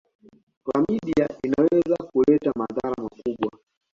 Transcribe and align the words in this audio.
klamidia 0.63 1.27
inaweza 1.43 1.95
kuleta 1.95 2.51
madhara 2.55 2.93
makubwa 3.03 3.57